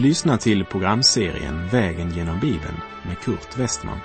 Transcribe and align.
Du 0.00 0.06
lyssnar 0.06 0.36
till 0.36 0.64
programserien 0.64 1.68
Vägen 1.68 2.10
genom 2.10 2.40
Bibeln 2.40 2.76
med 3.06 3.18
Kurt 3.18 3.58
Westman. 3.58 3.98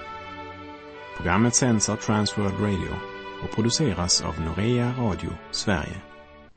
Programmet 1.17 1.55
sänds 1.55 1.89
av 1.89 1.95
Transworld 1.95 2.59
Radio 2.59 2.95
och 3.43 3.55
produceras 3.55 4.21
av 4.21 4.41
Norea 4.41 4.93
Radio 4.97 5.29
Sverige. 5.51 6.01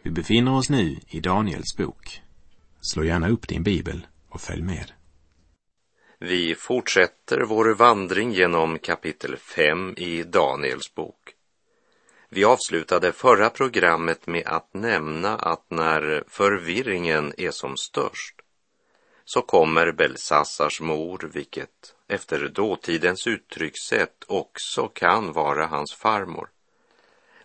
Vi 0.02 0.10
befinner 0.10 0.56
oss 0.56 0.70
nu 0.70 0.96
i 1.08 1.20
Daniels 1.20 1.76
bok. 1.76 2.20
Slå 2.80 3.04
gärna 3.04 3.28
upp 3.28 3.48
din 3.48 3.62
bibel 3.62 4.06
och 4.28 4.40
följ 4.40 4.62
med. 4.62 4.92
Vi 6.18 6.54
fortsätter 6.54 7.40
vår 7.40 7.74
vandring 7.74 8.32
genom 8.32 8.78
kapitel 8.78 9.36
5 9.36 9.94
i 9.96 10.22
Daniels 10.22 10.94
bok. 10.94 11.34
Vi 12.30 12.44
avslutade 12.44 13.12
förra 13.12 13.50
programmet 13.50 14.26
med 14.26 14.46
att 14.46 14.74
nämna 14.74 15.36
att 15.36 15.70
när 15.70 16.24
förvirringen 16.28 17.32
är 17.36 17.50
som 17.50 17.76
störst 17.76 18.37
så 19.30 19.42
kommer 19.42 19.92
Belsassars 19.92 20.80
mor, 20.80 21.30
vilket 21.32 21.94
efter 22.08 22.48
dåtidens 22.48 23.26
uttryckssätt 23.26 24.24
också 24.26 24.88
kan 24.88 25.32
vara 25.32 25.66
hans 25.66 25.94
farmor. 25.94 26.48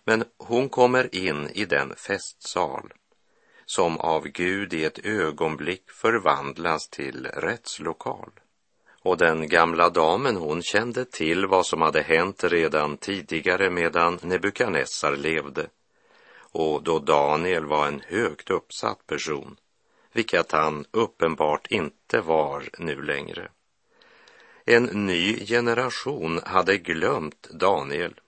Men 0.04 0.24
hon 0.38 0.68
kommer 0.68 1.14
in 1.14 1.50
i 1.54 1.64
den 1.64 1.94
festsal 1.96 2.92
som 3.66 4.00
av 4.00 4.26
Gud 4.26 4.74
i 4.74 4.84
ett 4.84 5.06
ögonblick 5.06 5.90
förvandlas 5.90 6.88
till 6.88 7.26
rättslokal. 7.26 8.30
Och 9.02 9.16
den 9.16 9.48
gamla 9.48 9.90
damen 9.90 10.36
hon 10.36 10.62
kände 10.62 11.04
till 11.04 11.46
vad 11.46 11.66
som 11.66 11.82
hade 11.82 12.02
hänt 12.02 12.44
redan 12.44 12.96
tidigare 12.96 13.70
medan 13.70 14.18
Nebukadnessar 14.22 15.16
levde 15.16 15.66
och 16.52 16.82
då 16.82 16.98
Daniel 16.98 17.64
var 17.64 17.86
en 17.86 18.02
högt 18.08 18.50
uppsatt 18.50 19.06
person 19.06 19.56
vilket 20.14 20.52
han 20.52 20.84
uppenbart 20.90 21.66
inte 21.66 22.20
var 22.20 22.68
nu 22.78 23.02
längre. 23.02 23.48
En 24.64 24.84
ny 24.84 25.46
generation 25.46 26.40
hade 26.44 26.78
glömt 26.78 27.50
Daniel. 27.50 28.20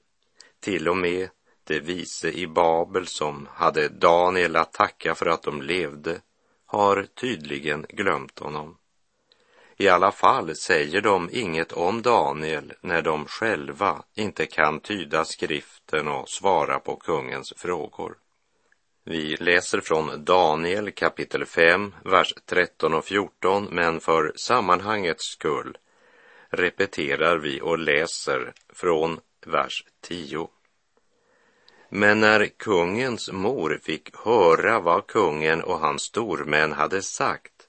Till 0.61 0.89
och 0.89 0.97
med 0.97 1.29
de 1.65 1.81
vise 1.81 2.33
i 2.33 2.47
Babel 2.47 3.07
som 3.07 3.49
hade 3.53 3.89
Daniel 3.89 4.57
att 4.57 4.73
tacka 4.73 5.15
för 5.15 5.27
att 5.27 5.43
de 5.43 5.63
levde 5.63 6.21
har 6.67 7.07
tydligen 7.15 7.87
glömt 7.89 8.39
honom. 8.39 8.77
I 9.77 9.89
alla 9.89 10.13
fall 10.13 10.57
säger 10.57 11.01
de 11.01 11.29
inget 11.33 11.73
om 11.73 12.03
Daniel 12.03 12.73
när 12.81 13.03
de 13.03 13.25
själva 13.27 14.03
inte 14.15 14.47
kan 14.47 14.81
tyda 14.81 15.25
skriften 15.25 16.09
och 16.09 16.29
svara 16.29 16.79
på 16.79 16.97
kungens 16.97 17.53
frågor. 17.57 18.17
Vi 19.09 19.37
läser 19.37 19.81
från 19.81 20.25
Daniel 20.25 20.91
kapitel 20.91 21.47
5, 21.47 21.95
vers 22.05 22.35
13 22.47 22.95
och 22.95 23.05
14, 23.05 23.69
men 23.71 24.01
för 24.01 24.33
sammanhangets 24.37 25.25
skull 25.25 25.79
repeterar 26.51 27.39
vi 27.39 27.61
och 27.61 27.79
läser 27.79 28.53
från 28.73 29.21
vers 29.47 29.85
10. 30.01 30.49
Men 31.89 32.21
när 32.21 32.47
kungens 32.47 33.33
mor 33.33 33.81
fick 33.83 34.17
höra 34.17 34.81
vad 34.81 35.07
kungen 35.07 35.63
och 35.63 35.79
hans 35.79 36.03
stormän 36.03 36.73
hade 36.73 37.03
sagt 37.03 37.69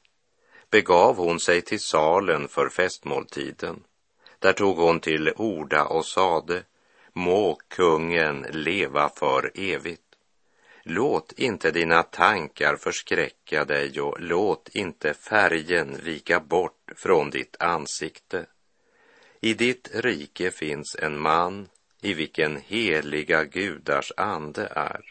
begav 0.72 1.18
hon 1.18 1.40
sig 1.40 1.62
till 1.62 1.80
salen 1.80 2.48
för 2.48 2.70
festmåltiden. 2.70 3.84
Där 4.40 4.54
tog 4.54 4.78
hon 4.78 5.00
till 5.00 5.34
orda 5.36 5.86
och 5.86 6.06
sade, 6.06 6.64
må 7.14 7.58
kungen 7.68 8.46
leva 8.50 9.10
för 9.10 9.52
evigt. 9.56 10.07
Låt 10.90 11.32
inte 11.32 11.72
dina 11.72 12.04
tankar 12.04 12.76
förskräcka 12.76 13.66
dig 13.66 14.02
och 14.02 14.20
låt 14.20 14.70
inte 14.70 15.14
färgen 15.14 15.98
vika 16.04 16.40
bort 16.40 16.92
från 16.96 17.30
ditt 17.30 17.56
ansikte. 17.60 18.46
I 19.42 19.54
ditt 19.54 19.90
rike 19.94 20.52
finns 20.52 20.96
en 21.00 21.20
man 21.20 21.70
i 22.02 22.14
vilken 22.14 22.58
heliga 22.58 23.44
gudars 23.44 24.12
ande 24.18 24.68
är. 24.76 25.02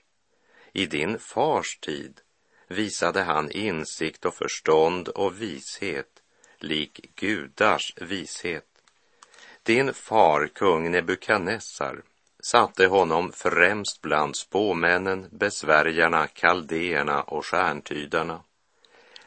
I 0.72 0.86
din 0.86 1.18
fars 1.18 1.78
tid 1.78 2.20
visade 2.68 3.22
han 3.22 3.50
insikt 3.50 4.24
och 4.24 4.34
förstånd 4.34 5.08
och 5.08 5.42
vishet, 5.42 6.22
lik 6.58 7.10
gudars 7.14 7.94
vishet. 7.96 8.68
Din 9.62 9.94
far, 9.94 10.46
kung 10.46 10.90
Nebukadnessar, 10.90 12.02
satte 12.50 12.86
honom 12.86 13.32
främst 13.32 14.02
bland 14.02 14.36
spåmännen, 14.36 15.28
besvärjarna, 15.32 16.26
kaldéerna 16.26 17.22
och 17.22 17.46
stjärntydarna. 17.46 18.40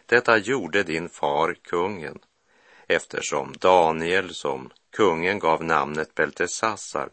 Detta 0.06 0.38
gjorde 0.38 0.84
din 0.84 1.10
far, 1.10 1.54
kungen, 1.62 2.20
eftersom 2.88 3.54
Daniel, 3.60 4.34
som 4.34 4.70
kungen 4.98 5.40
gav 5.40 5.64
namnet 5.64 6.16
Beltesassar, 6.16 7.10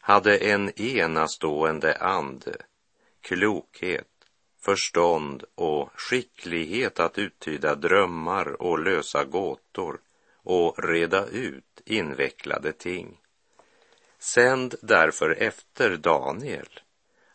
hade 0.00 0.38
en 0.38 0.80
enastående 0.80 1.96
ande, 1.96 2.56
klokhet, 3.20 4.08
förstånd 4.60 5.44
och 5.54 5.90
skicklighet 5.94 7.00
att 7.00 7.18
uttyda 7.18 7.74
drömmar 7.74 8.62
och 8.62 8.78
lösa 8.78 9.24
gåtor 9.24 10.00
och 10.44 10.84
reda 10.84 11.26
ut 11.26 11.82
invecklade 11.84 12.72
ting. 12.72 13.20
Sänd 14.34 14.74
därför 14.82 15.30
efter 15.30 15.96
Daniel. 15.96 16.80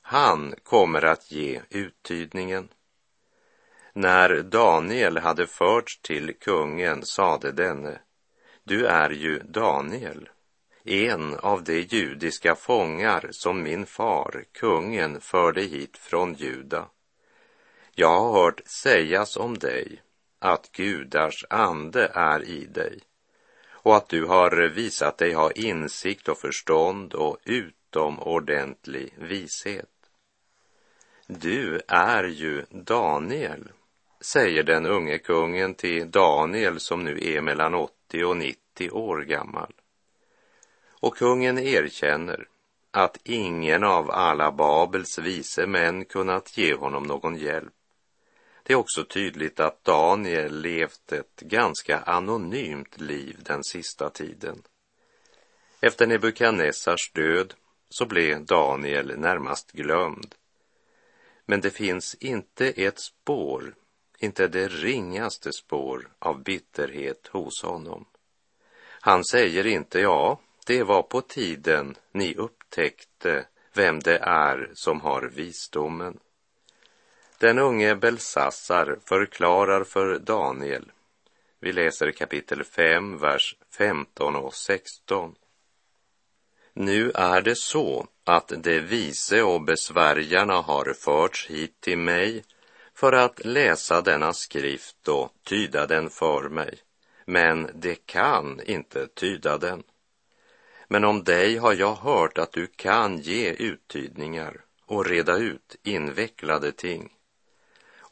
Han 0.02 0.54
kommer 0.64 1.06
att 1.06 1.32
ge 1.32 1.62
uttydningen. 1.70 2.70
När 3.94 4.42
Daniel 4.42 5.18
hade 5.18 5.48
förts 5.48 6.02
till 6.02 6.34
kungen 6.40 7.06
sade 7.06 7.52
denne, 7.52 8.00
du 8.64 8.86
är 8.86 9.10
ju 9.10 9.40
Daniel, 9.40 10.30
en 10.84 11.36
av 11.36 11.64
de 11.64 11.82
judiska 11.82 12.56
fångar 12.56 13.28
som 13.32 13.64
min 13.64 13.86
far, 13.86 14.44
kungen, 14.52 15.22
förde 15.22 15.62
hit 15.62 15.98
från 15.98 16.34
Juda. 16.34 16.90
Jag 17.96 18.20
har 18.20 18.44
hört 18.44 18.62
sägas 18.66 19.38
om 19.38 19.58
dig 19.58 20.02
att 20.40 20.72
gudars 20.72 21.46
ande 21.50 22.12
är 22.14 22.44
i 22.44 22.66
dig 22.66 23.00
och 23.84 23.96
att 23.96 24.10
du 24.10 24.26
har 24.26 24.70
visat 24.70 25.18
dig 25.18 25.34
ha 25.34 25.52
insikt 25.52 26.30
och 26.30 26.38
förstånd 26.38 27.14
och 27.14 27.38
utomordentlig 27.44 29.14
vishet. 29.18 29.90
Du 31.28 31.82
är 31.88 32.24
ju 32.24 32.66
Daniel, 32.70 33.72
säger 34.22 34.64
den 34.64 34.86
unge 34.86 35.18
kungen 35.18 35.74
till 35.74 36.12
Daniel 36.12 36.80
som 36.80 37.04
nu 37.04 37.20
är 37.22 37.42
mellan 37.42 37.74
80 37.74 38.24
och 38.24 38.38
90 38.38 38.92
år 38.92 39.22
gammal. 39.22 39.74
Och 40.90 41.18
kungen 41.18 41.58
erkänner 41.58 42.48
att 42.92 43.18
ingen 43.24 43.84
av 43.84 44.12
alla 44.12 44.52
Babels 44.52 45.20
vise 45.20 45.68
män 45.68 46.06
kunnat 46.06 46.58
ge 46.58 46.76
honom 46.76 47.04
någon 47.04 47.36
hjälp. 47.36 47.74
Det 48.64 48.74
är 48.74 48.78
också 48.78 49.04
tydligt 49.04 49.60
att 49.60 49.84
Daniel 49.84 50.62
levt 50.62 51.12
ett 51.12 51.40
ganska 51.40 52.00
anonymt 52.00 53.02
liv 53.02 53.38
den 53.44 53.64
sista 53.64 54.10
tiden. 54.10 54.64
Efter 55.80 56.08
Nebukadnessars 56.08 57.12
död 57.14 57.54
så 57.90 58.06
blev 58.06 58.46
Daniel 58.46 59.20
närmast 59.20 59.72
glömd. 59.72 60.36
Men 61.46 61.62
det 61.62 61.72
finns 61.72 62.16
inte 62.16 62.68
ett 62.68 63.00
spår, 63.00 63.76
inte 64.20 64.48
det 64.48 64.68
ringaste 64.68 65.54
spår 65.54 66.10
av 66.20 66.44
bitterhet 66.44 67.28
hos 67.28 67.64
honom. 67.64 68.06
Han 69.04 69.26
säger 69.26 69.68
inte 69.68 70.00
ja, 70.00 70.40
det 70.66 70.84
var 70.84 71.04
på 71.04 71.22
tiden 71.22 71.96
ni 72.12 72.36
upptäckte 72.36 73.48
vem 73.74 74.00
det 74.00 74.18
är 74.18 74.72
som 74.74 75.02
har 75.02 75.22
visdomen. 75.36 76.20
Den 77.42 77.60
unge 77.60 77.96
Belsassar 77.96 79.00
förklarar 79.06 79.84
för 79.84 80.20
Daniel. 80.20 80.92
Vi 81.60 81.74
läser 81.74 82.12
kapitel 82.12 82.64
5, 82.64 83.18
vers 83.18 83.56
15 83.78 84.36
och 84.36 84.54
16. 84.54 85.36
Nu 86.74 87.12
är 87.12 87.42
det 87.42 87.56
så 87.56 88.08
att 88.24 88.54
de 88.58 88.80
vise 88.80 89.42
och 89.42 89.62
besvärjarna 89.62 90.54
har 90.54 90.94
förts 90.94 91.48
hit 91.50 91.82
till 91.82 91.98
mig 91.98 92.44
för 92.96 93.14
att 93.14 93.46
läsa 93.46 94.02
denna 94.02 94.34
skrift 94.34 95.08
och 95.08 95.32
tyda 95.44 95.88
den 95.88 96.10
för 96.10 96.50
mig, 96.50 96.80
men 97.26 97.70
de 97.74 97.96
kan 97.96 98.62
inte 98.66 99.08
tyda 99.08 99.58
den. 99.58 99.84
Men 100.88 101.04
om 101.04 101.24
dig 101.24 101.58
har 101.58 101.74
jag 101.74 101.96
hört 101.96 102.38
att 102.38 102.52
du 102.52 102.68
kan 102.68 103.18
ge 103.18 103.52
uttydningar 103.52 104.62
och 104.86 105.06
reda 105.06 105.38
ut 105.38 105.76
invecklade 105.84 106.72
ting. 106.72 107.12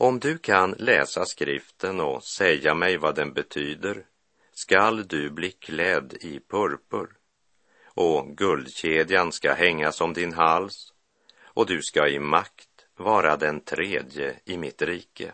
Om 0.01 0.19
du 0.19 0.37
kan 0.37 0.75
läsa 0.77 1.25
skriften 1.25 1.99
och 1.99 2.23
säga 2.23 2.73
mig 2.73 2.97
vad 2.97 3.15
den 3.15 3.33
betyder 3.33 4.05
skall 4.53 5.07
du 5.07 5.29
bli 5.29 5.51
klädd 5.51 6.13
i 6.21 6.39
purpur 6.39 7.09
och 7.83 8.37
guldkedjan 8.37 9.31
ska 9.31 9.53
hängas 9.53 10.01
om 10.01 10.13
din 10.13 10.33
hals 10.33 10.93
och 11.43 11.65
du 11.65 11.81
ska 11.81 12.07
i 12.07 12.19
makt 12.19 12.69
vara 12.97 13.37
den 13.37 13.61
tredje 13.61 14.35
i 14.45 14.57
mitt 14.57 14.81
rike. 14.81 15.31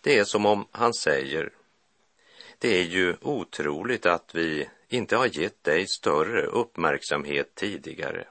Det 0.00 0.18
är 0.18 0.24
som 0.24 0.46
om 0.46 0.68
han 0.70 0.94
säger, 0.94 1.52
Det 2.58 2.78
är 2.80 2.84
ju 2.84 3.16
otroligt 3.20 4.06
att 4.06 4.34
vi 4.34 4.68
inte 4.88 5.16
har 5.16 5.38
gett 5.38 5.64
dig 5.64 5.86
större 5.86 6.42
uppmärksamhet 6.42 7.54
tidigare. 7.54 8.28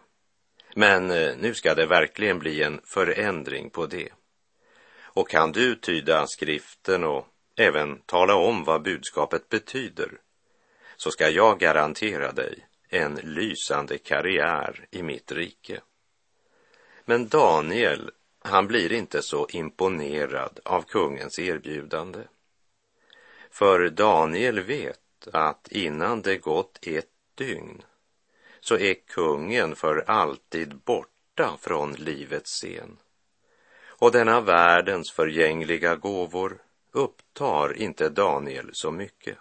Men 0.76 1.12
eh, 1.12 1.36
nu 1.38 1.54
ska 1.54 1.76
det 1.76 1.86
verkligen 1.86 2.40
bli 2.40 2.64
en 2.64 2.82
förändring 2.84 3.70
på 3.70 3.86
det. 3.86 4.10
Och 5.14 5.30
kan 5.30 5.52
du 5.52 5.76
tyda 5.76 6.28
skriften 6.28 7.04
och 7.04 7.28
även 7.56 8.02
tala 8.02 8.36
om 8.36 8.64
vad 8.64 8.84
budskapet 8.84 9.50
betyder, 9.50 10.12
så 10.98 11.12
ska 11.12 11.30
jag 11.30 11.60
garantera 11.60 12.32
dig 12.32 12.68
en 12.90 13.16
lysande 13.16 13.98
karriär 13.98 14.88
i 14.92 15.04
mitt 15.04 15.32
rike. 15.32 15.82
Men 17.06 17.28
Daniel, 17.28 18.12
han 18.40 18.68
blir 18.68 18.92
inte 18.92 19.22
så 19.22 19.48
imponerad 19.50 20.60
av 20.66 20.82
kungens 20.82 21.40
erbjudande. 21.40 22.20
För 23.52 23.90
Daniel 23.90 24.60
vet 24.60 25.28
att 25.34 25.68
innan 25.72 26.22
det 26.22 26.38
gått 26.38 26.80
ett 26.82 27.10
dygn 27.36 27.84
så 28.60 28.78
är 28.78 28.94
kungen 28.94 29.76
för 29.76 30.04
alltid 30.08 30.76
borta 30.76 31.58
från 31.62 31.94
livets 31.94 32.52
scen. 32.52 32.98
Och 34.04 34.12
denna 34.12 34.42
världens 34.42 35.12
förgängliga 35.12 35.96
gåvor 35.96 36.62
upptar 36.92 37.78
inte 37.78 38.10
Daniel 38.10 38.70
så 38.74 38.92
mycket. 38.92 39.38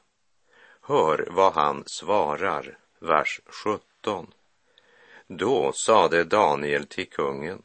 Hör 0.80 1.28
vad 1.30 1.52
han 1.52 1.82
svarar, 1.86 2.78
vers 2.98 3.40
17. 3.46 4.34
Då 5.26 5.72
sade 5.72 6.24
Daniel 6.24 6.86
till 6.86 7.08
kungen, 7.08 7.62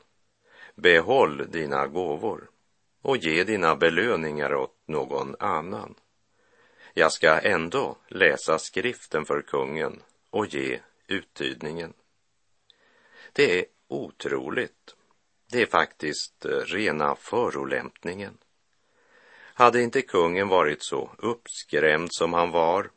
behåll 0.75 1.51
dina 1.51 1.87
gåvor 1.87 2.49
och 3.01 3.17
ge 3.17 3.43
dina 3.43 3.75
belöningar 3.75 4.55
åt 4.55 4.75
någon 4.85 5.35
annan. 5.39 5.95
Jag 6.93 7.11
ska 7.11 7.39
ändå 7.39 7.97
läsa 8.07 8.59
skriften 8.59 9.25
för 9.25 9.41
kungen 9.41 10.01
och 10.29 10.45
ge 10.45 10.79
uttydningen. 11.07 11.93
Det 13.33 13.59
är 13.59 13.65
otroligt. 13.87 14.96
Det 15.51 15.61
är 15.61 15.65
faktiskt 15.65 16.45
eh, 16.45 16.51
rena 16.51 17.15
förolämpningen. 17.15 18.37
Hade 19.53 19.81
inte 19.81 20.01
kungen 20.01 20.47
varit 20.47 20.83
så 20.83 21.09
uppskrämd 21.17 22.09
som 22.11 22.33
han 22.33 22.51
var 22.51 22.89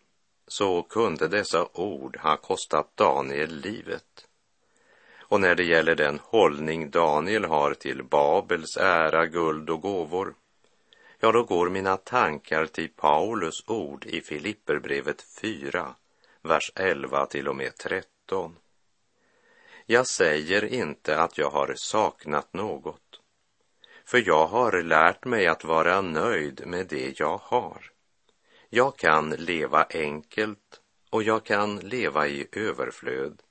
så 0.47 0.83
kunde 0.83 1.29
dessa 1.29 1.69
ord 1.73 2.17
ha 2.17 2.37
kostat 2.37 2.97
Daniel 2.97 3.61
livet. 3.61 4.27
Och 5.19 5.41
när 5.41 5.55
det 5.55 5.65
gäller 5.65 5.95
den 5.95 6.19
hållning 6.23 6.91
Daniel 6.91 7.45
har 7.45 7.75
till 7.75 8.03
Babels 8.03 8.77
ära, 8.77 9.27
guld 9.27 9.71
och 9.71 9.81
gåvor, 9.81 10.35
ja, 11.21 11.33
då 11.33 11.43
går 11.43 11.71
mina 11.71 11.97
tankar 11.97 12.67
till 12.67 12.89
Paulus 12.89 13.65
ord 13.67 14.07
i 14.07 14.21
Filipperbrevet 14.21 15.23
4, 15.41 15.95
vers 16.43 16.73
11 16.75 17.27
till 17.27 17.49
och 17.49 17.57
med 17.57 17.77
13. 17.77 18.57
Jag 19.93 20.07
säger 20.07 20.65
inte 20.65 21.21
att 21.21 21.39
jag 21.39 21.51
har 21.51 21.75
saknat 21.77 22.55
något, 22.55 23.21
för 24.05 24.23
jag 24.27 24.47
har 24.47 24.83
lärt 24.83 25.25
mig 25.25 25.47
att 25.47 25.65
vara 25.65 26.01
nöjd 26.01 26.67
med 26.67 26.87
det 26.87 27.21
jag 27.21 27.39
har. 27.39 27.91
Jag 28.69 28.97
kan 28.97 29.31
leva 29.31 29.87
enkelt 29.91 30.81
och 31.11 31.23
jag 31.23 31.45
kan 31.45 31.77
leva 31.77 32.29
i 32.29 32.47
överflöd. 32.53 33.43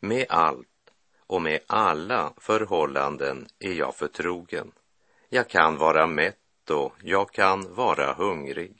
Med 0.00 0.26
allt 0.28 0.90
och 1.26 1.42
med 1.42 1.60
alla 1.66 2.32
förhållanden 2.36 3.46
är 3.58 3.72
jag 3.72 3.94
förtrogen. 3.94 4.72
Jag 5.28 5.48
kan 5.48 5.76
vara 5.76 6.06
mätt 6.06 6.70
och 6.70 6.94
jag 7.02 7.32
kan 7.32 7.74
vara 7.74 8.12
hungrig, 8.12 8.76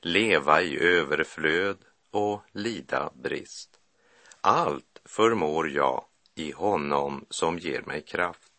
leva 0.00 0.62
i 0.62 0.78
överflöd 0.78 1.78
och 2.10 2.42
lida 2.52 3.10
brist. 3.14 3.70
Allt 4.40 5.00
förmår 5.04 5.70
jag 5.70 6.04
i 6.34 6.52
honom 6.52 7.26
som 7.30 7.58
ger 7.58 7.82
mig 7.82 8.02
kraft. 8.02 8.52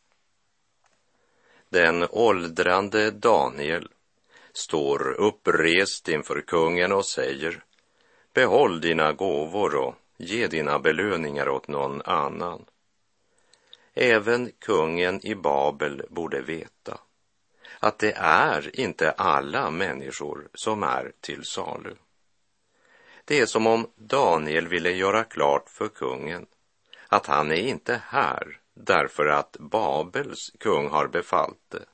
Den 1.69 2.07
åldrande 2.09 3.11
Daniel 3.11 3.89
står 4.53 5.11
upprest 5.11 6.07
inför 6.07 6.41
kungen 6.41 6.91
och 6.91 7.05
säger 7.05 7.63
Behåll 8.33 8.81
dina 8.81 9.13
gåvor 9.13 9.75
och 9.75 9.95
ge 10.17 10.47
dina 10.47 10.79
belöningar 10.79 11.49
åt 11.49 11.67
någon 11.67 12.01
annan. 12.01 12.65
Även 13.93 14.51
kungen 14.59 15.25
i 15.25 15.35
Babel 15.35 16.03
borde 16.09 16.41
veta 16.41 16.99
att 17.79 17.99
det 17.99 18.13
är 18.17 18.79
inte 18.79 19.11
alla 19.11 19.69
människor 19.71 20.49
som 20.53 20.83
är 20.83 21.11
till 21.21 21.45
salu. 21.45 21.95
Det 23.25 23.39
är 23.39 23.45
som 23.45 23.67
om 23.67 23.91
Daniel 23.95 24.67
ville 24.67 24.91
göra 24.91 25.23
klart 25.23 25.69
för 25.69 25.87
kungen 25.87 26.45
att 27.11 27.25
han 27.25 27.51
är 27.51 27.55
inte 27.55 28.01
här 28.05 28.59
därför 28.73 29.25
att 29.25 29.57
Babels 29.59 30.51
kung 30.59 30.87
har 30.87 31.07
befallt 31.07 31.59
det 31.69 31.85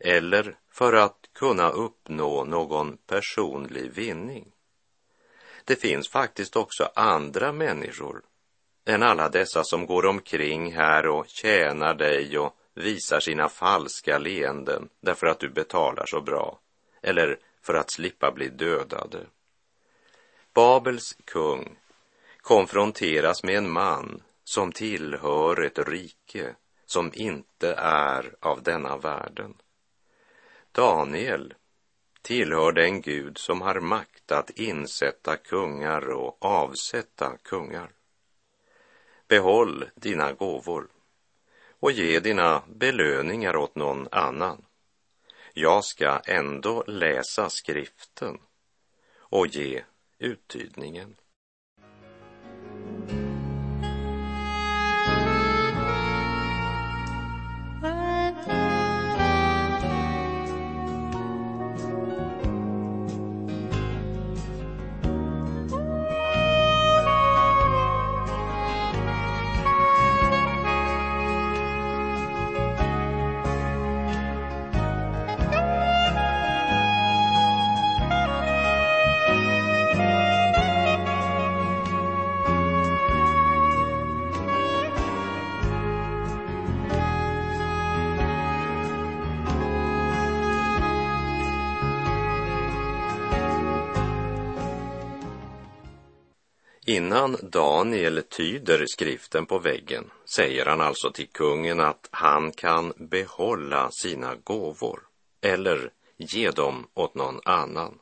eller 0.00 0.56
för 0.70 0.92
att 0.92 1.28
kunna 1.34 1.70
uppnå 1.70 2.44
någon 2.44 2.96
personlig 2.96 3.90
vinning. 3.92 4.52
Det 5.64 5.76
finns 5.76 6.08
faktiskt 6.08 6.56
också 6.56 6.88
andra 6.94 7.52
människor 7.52 8.22
än 8.84 9.02
alla 9.02 9.28
dessa 9.28 9.64
som 9.64 9.86
går 9.86 10.06
omkring 10.06 10.72
här 10.72 11.06
och 11.06 11.28
tjänar 11.28 11.94
dig 11.94 12.38
och 12.38 12.56
visar 12.74 13.20
sina 13.20 13.48
falska 13.48 14.18
leenden 14.18 14.88
därför 15.00 15.26
att 15.26 15.40
du 15.40 15.48
betalar 15.48 16.06
så 16.06 16.20
bra 16.20 16.58
eller 17.02 17.38
för 17.62 17.74
att 17.74 17.90
slippa 17.90 18.32
bli 18.32 18.48
dödade. 18.48 19.18
Babels 20.54 21.16
kung 21.24 21.76
konfronteras 22.40 23.42
med 23.42 23.56
en 23.56 23.70
man 23.70 24.22
som 24.44 24.72
tillhör 24.72 25.60
ett 25.60 25.78
rike 25.78 26.54
som 26.86 27.10
inte 27.14 27.74
är 27.78 28.36
av 28.40 28.62
denna 28.62 28.96
världen. 28.96 29.54
Daniel 30.72 31.54
tillhör 32.22 32.72
den 32.72 33.00
Gud 33.00 33.38
som 33.38 33.60
har 33.60 33.80
makt 33.80 34.32
att 34.32 34.50
insätta 34.50 35.36
kungar 35.36 36.10
och 36.10 36.44
avsätta 36.44 37.36
kungar. 37.36 37.90
Behåll 39.28 39.84
dina 39.94 40.32
gåvor 40.32 40.88
och 41.80 41.92
ge 41.92 42.20
dina 42.20 42.62
belöningar 42.68 43.56
åt 43.56 43.74
någon 43.74 44.08
annan. 44.10 44.64
Jag 45.52 45.84
ska 45.84 46.20
ändå 46.26 46.84
läsa 46.86 47.50
skriften 47.50 48.38
och 49.16 49.46
ge 49.46 49.84
uttydningen. 50.18 51.16
Innan 96.86 97.36
Daniel 97.42 98.22
tyder 98.22 98.86
skriften 98.86 99.46
på 99.46 99.58
väggen 99.58 100.10
säger 100.24 100.66
han 100.66 100.80
alltså 100.80 101.10
till 101.12 101.28
kungen 101.28 101.80
att 101.80 102.08
han 102.10 102.52
kan 102.52 102.92
behålla 102.96 103.90
sina 103.90 104.34
gåvor 104.34 105.00
eller 105.40 105.90
ge 106.16 106.50
dem 106.50 106.86
åt 106.94 107.14
någon 107.14 107.40
annan. 107.44 107.98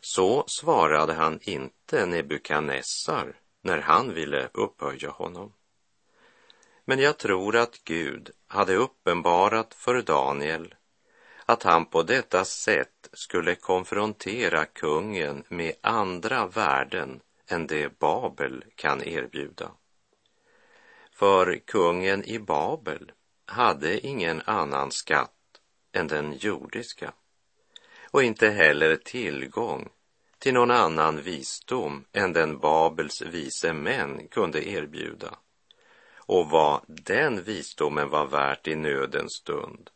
Så 0.00 0.44
svarade 0.46 1.12
han 1.12 1.38
inte 1.42 2.06
Nebukadnessar 2.06 3.36
när 3.62 3.78
han 3.78 4.14
ville 4.14 4.48
upphöja 4.54 5.10
honom. 5.10 5.52
Men 6.84 6.98
jag 6.98 7.18
tror 7.18 7.56
att 7.56 7.84
Gud 7.84 8.30
hade 8.46 8.74
uppenbarat 8.74 9.74
för 9.74 10.02
Daniel 10.02 10.74
att 11.46 11.62
han 11.62 11.86
på 11.86 12.02
detta 12.02 12.44
sätt 12.44 13.08
skulle 13.12 13.54
konfrontera 13.54 14.64
kungen 14.64 15.44
med 15.48 15.72
andra 15.80 16.46
värden 16.46 17.20
än 17.52 17.66
det 17.66 17.98
Babel 17.98 18.64
kan 18.74 19.02
erbjuda. 19.02 19.70
För 21.12 21.58
kungen 21.66 22.24
i 22.24 22.38
Babel 22.38 23.12
hade 23.46 24.06
ingen 24.06 24.42
annan 24.44 24.90
skatt 24.90 25.60
än 25.92 26.06
den 26.06 26.32
jordiska 26.32 27.12
och 28.10 28.22
inte 28.22 28.50
heller 28.50 28.96
tillgång 28.96 29.88
till 30.38 30.54
någon 30.54 30.70
annan 30.70 31.22
visdom 31.22 32.04
än 32.12 32.32
den 32.32 32.58
Babels 32.58 33.22
vise 33.22 33.72
män 33.72 34.28
kunde 34.28 34.68
erbjuda 34.68 35.38
och 36.32 36.50
vad 36.50 36.84
den 36.86 37.42
visdomen 37.42 38.08
var 38.08 38.26
värt 38.26 38.68
i 38.68 38.74
nödens 38.74 39.32
stund, 39.32 39.90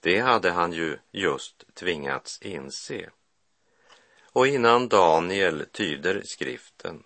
det 0.00 0.18
hade 0.18 0.50
han 0.50 0.72
ju 0.72 0.98
just 1.12 1.74
tvingats 1.74 2.42
inse. 2.42 3.10
Och 4.32 4.46
innan 4.46 4.88
Daniel 4.88 5.66
tyder 5.72 6.22
skriften 6.24 7.02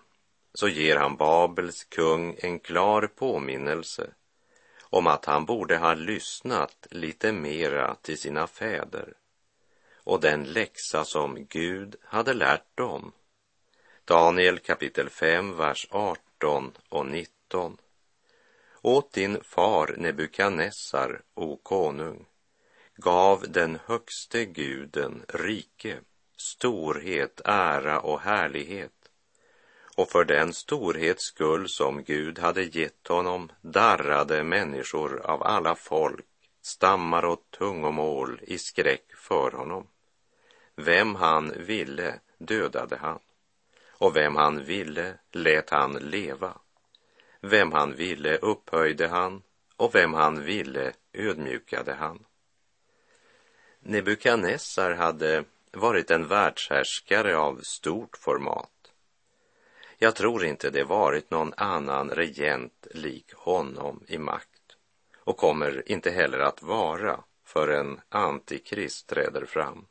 så 0.55 0.69
ger 0.69 0.97
han 0.97 1.17
Babels 1.17 1.85
kung 1.85 2.37
en 2.39 2.59
klar 2.59 3.07
påminnelse 3.07 4.11
om 4.81 5.07
att 5.07 5.25
han 5.25 5.45
borde 5.45 5.77
ha 5.77 5.95
lyssnat 5.95 6.87
lite 6.91 7.33
mera 7.33 7.95
till 7.95 8.19
sina 8.19 8.47
fäder 8.47 9.15
och 10.05 10.21
den 10.21 10.45
läxa 10.45 11.05
som 11.05 11.47
Gud 11.49 11.97
hade 12.05 12.35
lärt 12.35 12.77
dem. 12.77 13.13
Daniel 14.05 14.59
kapitel 14.59 15.11
5, 15.11 15.57
vers 15.57 15.87
18 15.91 16.73
och 16.89 17.07
19. 17.07 17.77
Åt 18.83 19.13
din 19.13 19.41
far 19.45 19.95
Nebukadnessar, 19.99 21.23
o 21.35 21.57
konung, 21.57 22.27
gav 22.97 23.45
den 23.49 23.79
högste 23.87 24.45
guden 24.45 25.25
rike, 25.29 26.01
storhet, 26.43 27.41
ära 27.45 28.01
och 28.01 28.21
härlighet. 28.21 28.93
Och 29.97 30.11
för 30.11 30.25
den 30.25 30.53
storhets 30.53 31.25
skull 31.25 31.69
som 31.69 32.05
Gud 32.05 32.39
hade 32.39 32.63
gett 32.63 33.09
honom 33.09 33.53
darrade 33.61 34.45
människor 34.45 35.21
av 35.27 35.43
alla 35.43 35.75
folk, 35.75 36.27
stammar 36.63 37.25
och 37.25 37.51
tungomål 37.59 38.41
i 38.43 38.59
skräck 38.59 39.15
för 39.15 39.51
honom. 39.51 39.87
Vem 40.77 41.15
han 41.15 41.53
ville 41.57 42.21
dödade 42.39 42.97
han, 42.97 43.19
och 43.89 44.17
vem 44.17 44.37
han 44.37 44.65
ville 44.65 45.15
lät 45.33 45.71
han 45.71 45.93
leva. 45.93 46.59
Vem 47.41 47.73
han 47.73 47.95
ville 47.95 48.37
upphöjde 48.37 49.09
han, 49.09 49.43
och 49.77 49.95
vem 49.95 50.15
han 50.15 50.45
ville 50.45 50.93
ödmjukade 51.13 51.93
han. 51.93 52.25
Nebukadnessar 53.81 54.95
hade 54.95 55.45
varit 55.73 56.11
en 56.11 56.29
världshärskare 56.29 57.37
av 57.37 57.61
stort 57.63 58.17
format. 58.17 58.93
Jag 59.99 60.17
tror 60.17 60.45
inte 60.45 60.71
det 60.71 60.85
varit 60.85 61.31
någon 61.31 61.53
annan 61.57 62.11
regent 62.11 62.87
lik 62.91 63.33
honom 63.35 64.05
i 64.09 64.19
makt 64.19 64.77
och 65.19 65.37
kommer 65.37 65.83
inte 65.87 66.11
heller 66.11 66.39
att 66.39 66.63
vara 66.63 67.25
förrän 67.45 68.01
Antikrist 68.09 69.07
träder 69.07 69.47
fram. 69.47 69.87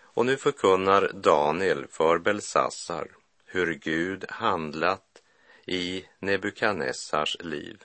Och 0.00 0.26
nu 0.26 0.36
förkunnar 0.36 1.10
Daniel 1.14 1.86
för 1.90 2.18
Belsassar 2.18 3.08
hur 3.44 3.74
Gud 3.74 4.24
handlat 4.28 5.22
i 5.66 6.04
Nebukadnessars 6.18 7.36
liv. 7.40 7.82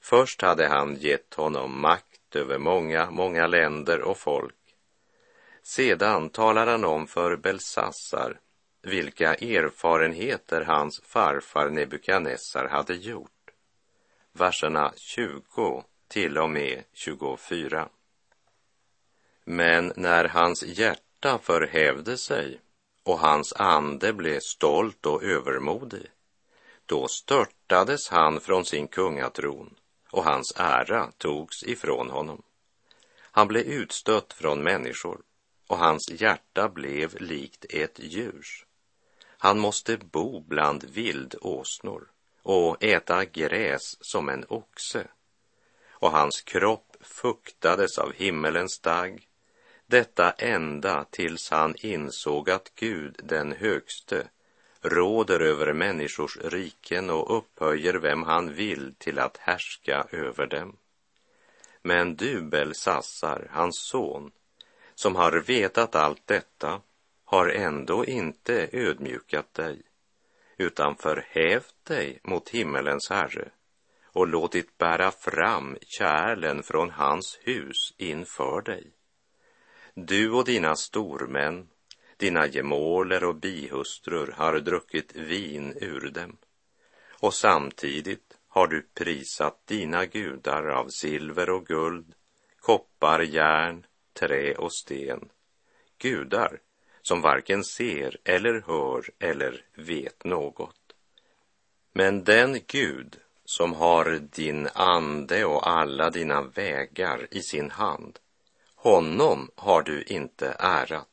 Först 0.00 0.42
hade 0.42 0.68
han 0.68 0.96
gett 0.96 1.34
honom 1.34 1.80
makt 1.80 2.36
över 2.36 2.58
många, 2.58 3.10
många 3.10 3.46
länder 3.46 4.00
och 4.00 4.18
folk. 4.18 4.59
Sedan 5.62 6.30
talar 6.30 6.66
han 6.66 6.84
om 6.84 7.06
för 7.06 7.36
Belsassar 7.36 8.40
vilka 8.82 9.34
erfarenheter 9.34 10.60
hans 10.60 11.00
farfar 11.04 11.70
Nebukadnessar 11.70 12.68
hade 12.68 12.94
gjort. 12.94 13.50
Verserna 14.32 14.92
20 14.96 15.84
till 16.08 16.38
och 16.38 16.50
med 16.50 16.84
24. 16.92 17.88
Men 19.44 19.92
när 19.96 20.24
hans 20.24 20.62
hjärta 20.62 21.38
förhävde 21.38 22.16
sig 22.16 22.60
och 23.02 23.18
hans 23.18 23.52
ande 23.52 24.12
blev 24.12 24.40
stolt 24.40 25.06
och 25.06 25.22
övermodig. 25.22 26.06
Då 26.86 27.08
störtades 27.08 28.08
han 28.08 28.40
från 28.40 28.64
sin 28.64 28.88
kungatron 28.88 29.74
och 30.10 30.24
hans 30.24 30.52
ära 30.56 31.12
togs 31.18 31.62
ifrån 31.62 32.10
honom. 32.10 32.42
Han 33.20 33.48
blev 33.48 33.62
utstött 33.62 34.32
från 34.32 34.62
människor 34.62 35.20
och 35.70 35.78
hans 35.78 36.10
hjärta 36.10 36.68
blev 36.68 37.20
likt 37.20 37.64
ett 37.68 37.98
djurs. 37.98 38.66
Han 39.38 39.58
måste 39.58 39.96
bo 39.96 40.40
bland 40.40 40.84
vildåsnor 40.84 42.10
och 42.42 42.84
äta 42.84 43.24
gräs 43.24 43.96
som 44.00 44.28
en 44.28 44.44
oxe. 44.48 45.08
Och 45.90 46.10
hans 46.10 46.40
kropp 46.40 46.96
fuktades 47.00 47.98
av 47.98 48.12
himmelens 48.12 48.80
dagg 48.80 49.28
detta 49.86 50.30
ända 50.30 51.04
tills 51.10 51.50
han 51.50 51.74
insåg 51.78 52.50
att 52.50 52.72
Gud, 52.74 53.20
den 53.22 53.52
högste, 53.52 54.28
råder 54.80 55.40
över 55.40 55.72
människors 55.72 56.36
riken 56.36 57.10
och 57.10 57.36
upphöjer 57.36 57.94
vem 57.94 58.22
han 58.22 58.54
vill 58.54 58.94
till 58.98 59.18
att 59.18 59.36
härska 59.36 60.06
över 60.10 60.46
dem. 60.46 60.76
Men 61.82 62.16
du, 62.16 62.42
Belsassar, 62.42 63.48
hans 63.50 63.78
son, 63.78 64.30
som 65.02 65.16
har 65.16 65.32
vetat 65.32 65.94
allt 65.94 66.26
detta, 66.26 66.80
har 67.24 67.48
ändå 67.48 68.04
inte 68.04 68.68
ödmjukat 68.72 69.54
dig, 69.54 69.82
utan 70.56 70.96
förhävt 70.96 71.84
dig 71.84 72.20
mot 72.24 72.48
himmelens 72.48 73.10
Herre 73.10 73.50
och 74.04 74.26
låtit 74.26 74.78
bära 74.78 75.10
fram 75.10 75.76
kärlen 75.80 76.62
från 76.62 76.90
hans 76.90 77.38
hus 77.42 77.94
inför 77.96 78.62
dig. 78.62 78.92
Du 79.94 80.30
och 80.30 80.44
dina 80.44 80.76
stormän, 80.76 81.68
dina 82.16 82.46
gemåler 82.46 83.24
och 83.24 83.36
bihustrur 83.36 84.34
har 84.36 84.60
druckit 84.60 85.16
vin 85.16 85.76
ur 85.80 86.10
dem. 86.10 86.36
Och 87.20 87.34
samtidigt 87.34 88.38
har 88.48 88.66
du 88.66 88.82
prisat 88.94 89.66
dina 89.66 90.06
gudar 90.06 90.66
av 90.66 90.88
silver 90.88 91.50
och 91.50 91.66
guld, 91.66 92.14
koppar, 92.60 93.20
järn, 93.20 93.86
trä 94.20 94.54
och 94.54 94.72
sten. 94.72 95.28
Gudar 95.98 96.60
som 97.02 97.20
varken 97.20 97.64
ser 97.64 98.16
eller 98.24 98.62
hör 98.66 99.10
eller 99.18 99.64
vet 99.74 100.24
något. 100.24 100.94
Men 101.92 102.24
den 102.24 102.60
Gud 102.66 103.16
som 103.44 103.74
har 103.74 104.18
din 104.32 104.68
ande 104.74 105.44
och 105.44 105.68
alla 105.68 106.10
dina 106.10 106.42
vägar 106.42 107.26
i 107.30 107.42
sin 107.42 107.70
hand 107.70 108.18
honom 108.82 109.50
har 109.54 109.82
du 109.82 110.02
inte 110.02 110.56
ärat. 110.58 111.06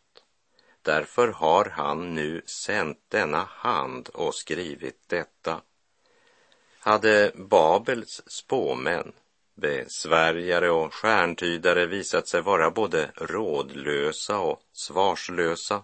Därför 0.82 1.28
har 1.28 1.66
han 1.66 2.16
nu 2.16 2.42
sänt 2.46 3.00
denna 3.08 3.44
hand 3.44 4.10
och 4.10 4.36
skrivit 4.36 5.04
detta. 5.08 5.62
Hade 6.80 7.32
Babels 7.36 8.22
spåmän, 8.28 9.14
besvärjare 9.58 10.70
och 10.70 10.94
stjärntydare 10.94 11.86
visat 11.86 12.28
sig 12.28 12.42
vara 12.42 12.72
både 12.72 13.12
rådlösa 13.16 14.40
och 14.40 14.62
svarslösa, 14.72 15.84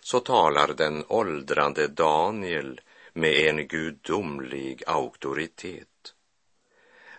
så 0.00 0.20
talar 0.20 0.74
den 0.74 1.04
åldrande 1.08 1.88
Daniel 1.88 2.80
med 3.12 3.32
en 3.32 3.68
gudomlig 3.68 4.82
auktoritet. 4.86 6.14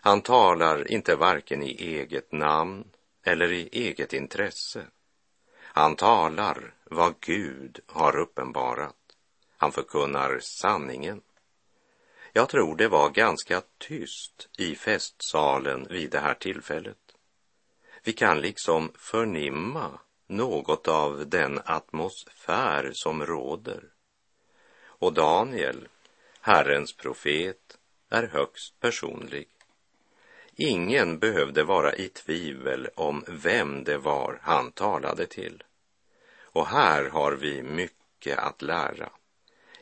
Han 0.01 0.21
talar 0.21 0.91
inte 0.91 1.15
varken 1.15 1.63
i 1.63 1.71
eget 1.71 2.31
namn 2.31 2.83
eller 3.23 3.51
i 3.51 3.69
eget 3.71 4.13
intresse. 4.13 4.85
Han 5.59 5.95
talar 5.95 6.73
vad 6.83 7.13
Gud 7.19 7.79
har 7.87 8.17
uppenbarat. 8.17 8.95
Han 9.57 9.71
förkunnar 9.71 10.39
sanningen. 10.39 11.21
Jag 12.35 12.49
tror 12.49 12.75
det 12.75 12.87
var 12.87 13.09
ganska 13.09 13.61
tyst 13.77 14.49
i 14.57 14.75
festsalen 14.75 15.87
vid 15.89 16.11
det 16.11 16.19
här 16.19 16.33
tillfället. 16.33 16.97
Vi 18.03 18.13
kan 18.13 18.41
liksom 18.41 18.91
förnimma 18.95 19.99
något 20.27 20.87
av 20.87 21.27
den 21.27 21.59
atmosfär 21.65 22.91
som 22.93 23.25
råder. 23.25 23.83
Och 24.83 25.13
Daniel, 25.13 25.87
Herrens 26.41 26.93
profet, 26.93 27.77
är 28.09 28.27
högst 28.27 28.79
personlig. 28.79 29.47
Ingen 30.55 31.19
behövde 31.19 31.63
vara 31.63 31.95
i 31.95 32.07
tvivel 32.07 32.89
om 32.95 33.23
vem 33.27 33.83
det 33.83 33.97
var 33.97 34.39
han 34.41 34.71
talade 34.71 35.25
till. 35.25 35.63
Och 36.41 36.67
här 36.67 37.09
har 37.09 37.31
vi 37.31 37.63
mycket 37.63 38.37
att 38.37 38.61
lära. 38.61 39.09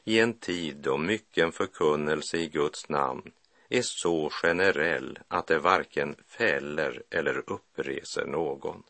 I 0.03 0.19
en 0.19 0.33
tid 0.33 0.77
då 0.77 0.97
mycken 0.97 1.51
förkunnelse 1.51 2.37
i 2.37 2.47
Guds 2.47 2.89
namn 2.89 3.31
är 3.69 3.81
så 3.81 4.29
generell 4.29 5.19
att 5.27 5.47
det 5.47 5.59
varken 5.59 6.15
fäller 6.27 7.03
eller 7.09 7.49
uppreser 7.49 8.25
någon. 8.25 8.83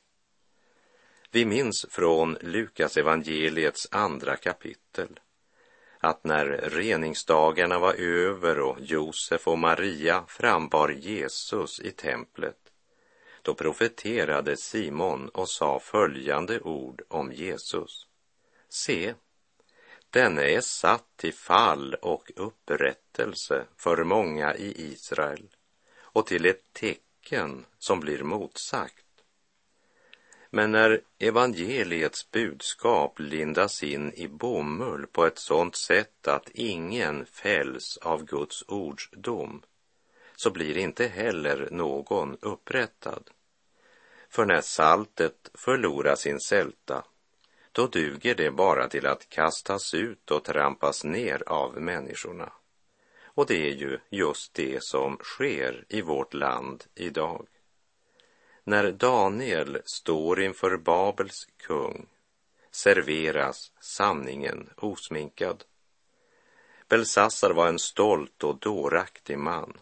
Vi 1.32 1.46
minns 1.46 1.86
från 1.90 2.38
Lukas 2.42 2.98
evangeliets 2.98 3.88
andra 3.92 4.36
kapitel 4.36 5.20
att 6.04 6.24
när 6.24 6.46
reningsdagarna 6.70 7.80
var 7.80 7.94
över 7.94 8.60
och 8.60 8.78
Josef 8.80 9.48
och 9.48 9.60
Maria 9.60 10.24
frambar 10.28 10.90
Jesus 10.90 11.80
i 11.80 11.92
templet, 11.92 12.58
då 13.42 13.54
profeterade 13.54 14.58
Simon 14.58 15.30
och 15.30 15.50
sa 15.50 15.80
följande 15.80 16.60
ord 16.60 17.02
om 17.08 17.32
Jesus. 17.32 18.08
Se, 18.70 19.14
denne 20.12 20.44
är 20.44 20.62
satt 20.62 21.18
till 21.18 21.34
fall 21.34 21.94
och 21.94 22.32
upprättelse 22.36 23.66
för 23.78 24.04
många 24.04 24.56
i 24.56 24.92
Israel 24.92 25.50
och 26.00 26.28
till 26.28 26.46
ett 26.46 26.74
tecken 26.74 27.66
som 27.80 28.00
blir 28.00 28.24
motsagt. 28.24 29.06
Men 30.50 30.72
när 30.72 31.02
evangeliets 31.20 32.32
budskap 32.32 33.20
lindas 33.20 33.84
in 33.84 34.14
i 34.14 34.28
bomull 34.28 35.08
på 35.08 35.26
ett 35.26 35.38
sådant 35.38 35.76
sätt 35.76 36.28
att 36.28 36.50
ingen 36.50 37.26
fälls 37.26 37.98
av 37.98 38.26
Guds 38.26 38.64
ords 38.68 39.10
dom, 39.12 39.64
så 40.36 40.52
blir 40.52 40.78
inte 40.78 41.08
heller 41.08 41.68
någon 41.72 42.38
upprättad. 42.42 43.30
För 44.30 44.46
när 44.46 44.62
saltet 44.62 45.52
förlorar 45.54 46.16
sin 46.16 46.40
sälta, 46.40 47.04
då 47.72 47.88
duger 47.88 48.36
det 48.36 48.52
bara 48.52 48.88
till 48.88 49.06
att 49.06 49.30
kastas 49.30 49.94
ut 49.94 50.32
och 50.32 50.44
trampas 50.44 51.04
ner 51.04 51.44
av 51.46 51.82
människorna. 51.82 52.54
Och 53.24 53.46
det 53.46 53.70
är 53.70 53.74
ju 53.74 54.00
just 54.10 54.54
det 54.54 54.84
som 54.84 55.18
sker 55.18 55.86
i 55.90 56.02
vårt 56.02 56.34
land 56.34 56.84
idag. 56.96 57.48
När 58.64 58.92
Daniel 58.92 59.82
står 59.86 60.42
inför 60.42 60.78
Babels 60.78 61.48
kung 61.58 62.08
serveras 62.72 63.72
sanningen 63.80 64.70
osminkad. 64.78 65.64
Belsassar 66.88 67.52
var 67.52 67.68
en 67.68 67.80
stolt 67.80 68.44
och 68.44 68.60
dåraktig 68.60 69.38
man 69.38 69.78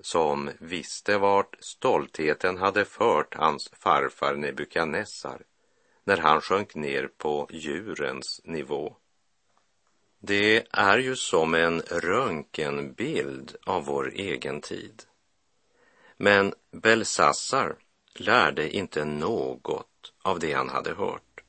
som 0.00 0.50
visste 0.58 1.18
vart 1.18 1.56
stoltheten 1.60 2.56
hade 2.56 2.84
fört 2.84 3.34
hans 3.34 3.70
farfar 3.72 4.34
Nebukadnessar 4.34 5.42
när 6.08 6.16
han 6.16 6.40
sjönk 6.40 6.74
ner 6.74 7.08
på 7.18 7.48
djurens 7.50 8.40
nivå. 8.44 8.96
Det 10.20 10.66
är 10.70 10.98
ju 10.98 11.16
som 11.16 11.54
en 11.54 11.80
röntgenbild 11.80 13.56
av 13.66 13.84
vår 13.84 14.12
egen 14.14 14.60
tid. 14.60 15.02
Men 16.16 16.54
Belsassar 16.70 17.76
lärde 18.14 18.76
inte 18.76 19.04
något 19.04 20.12
av 20.22 20.38
det 20.38 20.52
han 20.52 20.68
hade 20.68 20.94
hört, 20.94 21.40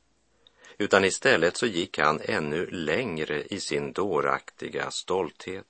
utan 0.77 1.05
istället 1.05 1.57
så 1.57 1.65
gick 1.65 1.99
han 1.99 2.19
ännu 2.23 2.65
längre 2.65 3.43
i 3.43 3.59
sin 3.59 3.93
dåraktiga 3.93 4.91
stolthet 4.91 5.65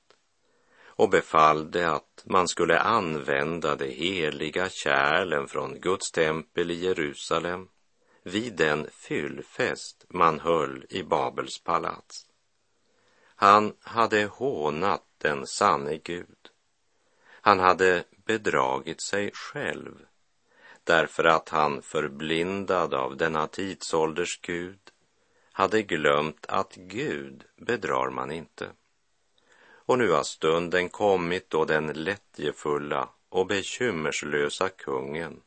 och 0.84 1.10
befallde 1.10 1.91
att 1.91 2.24
man 2.25 2.48
skulle 2.48 2.79
använda 2.79 3.75
de 3.75 3.91
heliga 3.91 4.69
kärlen 4.69 5.48
från 5.48 5.79
Guds 5.79 6.12
tempel 6.12 6.72
i 6.72 6.86
Jerusalem 6.86 7.67
vid 8.23 8.53
den 8.53 8.88
fyllfest 8.91 10.05
man 10.09 10.39
höll 10.39 10.85
i 10.89 11.03
Babels 11.03 11.63
palats. 11.63 12.25
Han 13.35 13.73
hade 13.79 14.25
hånat 14.25 15.03
den 15.17 15.47
sanne 15.47 15.97
Gud. 15.97 16.49
Han 17.41 17.59
hade 17.59 18.03
bedragit 18.25 19.01
sig 19.01 19.31
själv 19.33 20.05
därför 20.83 21.23
att 21.23 21.49
han 21.49 21.81
förblindad 21.81 22.93
av 22.93 23.17
denna 23.17 23.47
tidsålders 23.47 24.41
Gud 24.41 24.79
hade 25.51 25.81
glömt 25.81 26.45
att 26.45 26.75
Gud 26.75 27.43
bedrar 27.55 28.09
man 28.09 28.31
inte. 28.31 28.69
Och 29.69 29.97
nu 29.97 30.11
har 30.11 30.23
stunden 30.23 30.89
kommit 30.89 31.50
då 31.50 31.65
den 31.65 31.87
lättjefulla 31.87 33.09
och 33.29 33.48
bekymmerslösa 33.48 34.70
kungen 34.70 35.41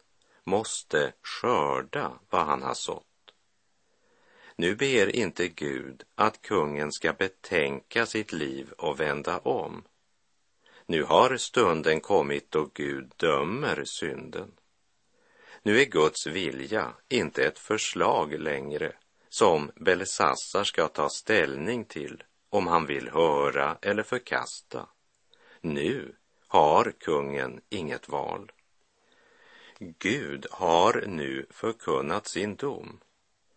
måste 0.45 1.13
skörda 1.23 2.13
vad 2.31 2.47
han 2.47 2.63
har 2.63 2.75
sått. 2.75 3.07
Nu 4.57 4.75
ber 4.75 5.17
inte 5.17 5.49
Gud 5.49 6.03
att 6.15 6.43
kungen 6.43 6.93
ska 6.93 7.13
betänka 7.13 8.07
sitt 8.07 8.33
liv 8.33 8.73
och 8.79 9.01
vända 9.01 9.39
om. 9.39 9.85
Nu 10.87 11.03
har 11.03 11.37
stunden 11.37 12.01
kommit 12.01 12.51
då 12.51 12.71
Gud 12.75 13.13
dömer 13.17 13.85
synden. 13.85 14.53
Nu 15.63 15.81
är 15.81 15.85
Guds 15.85 16.27
vilja 16.27 16.95
inte 17.09 17.45
ett 17.45 17.59
förslag 17.59 18.41
längre 18.41 18.93
som 19.29 19.71
Belsassar 19.77 20.65
ska 20.65 20.89
ta 20.89 21.09
ställning 21.09 21.85
till 21.85 22.23
om 22.51 22.67
han 22.67 22.87
vill 22.87 23.09
höra 23.09 23.79
eller 23.83 24.03
förkasta. 24.03 24.89
Nu 25.61 26.17
har 26.49 26.93
kungen 27.01 27.61
inget 27.69 28.09
val. 28.09 28.53
Gud 29.99 30.47
har 30.51 31.05
nu 31.07 31.47
förkunnat 31.51 32.27
sin 32.27 32.57
dom 32.57 33.01